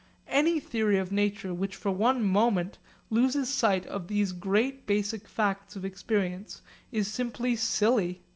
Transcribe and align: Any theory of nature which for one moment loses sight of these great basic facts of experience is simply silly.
Any 0.33 0.59
theory 0.59 0.97
of 0.97 1.11
nature 1.11 1.53
which 1.53 1.75
for 1.75 1.91
one 1.91 2.23
moment 2.23 2.79
loses 3.11 3.49
sight 3.53 3.85
of 3.85 4.07
these 4.07 4.31
great 4.31 4.87
basic 4.87 5.27
facts 5.27 5.75
of 5.75 5.85
experience 5.85 6.63
is 6.91 7.07
simply 7.07 7.55
silly. 7.55 8.23